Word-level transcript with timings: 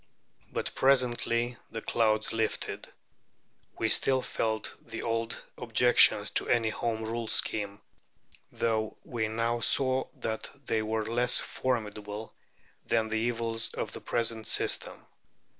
But 0.51 0.73
presently 0.73 1.57
the 1.69 1.79
clouds 1.83 2.33
lifted. 2.33 2.87
We 3.77 3.89
still 3.89 4.23
felt 4.23 4.73
the 4.81 5.03
old 5.03 5.43
objections 5.59 6.31
to 6.31 6.49
any 6.49 6.69
Home 6.71 7.03
Rule 7.03 7.27
scheme, 7.27 7.81
though 8.51 8.97
we 9.03 9.27
now 9.27 9.59
saw 9.59 10.05
that 10.15 10.49
they 10.65 10.81
were 10.81 11.05
less 11.05 11.39
formidable 11.39 12.33
than 12.87 13.09
the 13.09 13.17
evils 13.19 13.75
of 13.75 13.91
the 13.91 14.01
present 14.01 14.47
system. 14.47 15.05